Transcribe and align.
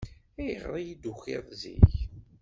Ayɣer 0.39 0.73
ay 0.79 0.89
d-tukiḍ 0.93 1.45
zik? 1.61 1.91